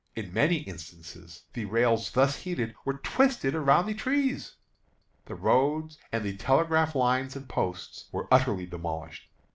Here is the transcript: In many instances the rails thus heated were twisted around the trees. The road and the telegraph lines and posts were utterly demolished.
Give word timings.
In 0.15 0.33
many 0.33 0.55
instances 0.61 1.43
the 1.53 1.65
rails 1.65 2.09
thus 2.09 2.37
heated 2.37 2.73
were 2.83 2.95
twisted 2.97 3.53
around 3.53 3.85
the 3.85 3.93
trees. 3.93 4.55
The 5.25 5.35
road 5.35 5.95
and 6.11 6.23
the 6.25 6.35
telegraph 6.35 6.95
lines 6.95 7.35
and 7.35 7.47
posts 7.47 8.05
were 8.11 8.27
utterly 8.31 8.65
demolished. 8.65 9.29